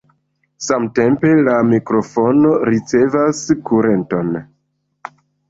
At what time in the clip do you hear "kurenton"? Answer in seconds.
3.69-4.35